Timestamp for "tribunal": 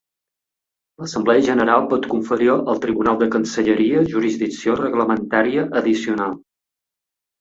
2.85-3.19